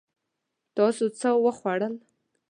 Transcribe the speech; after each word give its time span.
تاسو 0.75 1.03
څه 1.19 1.29
وخوړل؟ 1.43 1.93